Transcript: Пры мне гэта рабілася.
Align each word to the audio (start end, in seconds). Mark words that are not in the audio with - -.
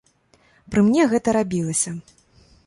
Пры 0.75 0.83
мне 0.87 1.05
гэта 1.11 1.29
рабілася. 1.39 1.95